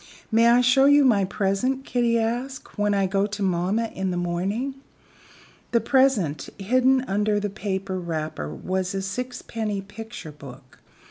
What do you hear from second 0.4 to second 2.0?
I show my present,"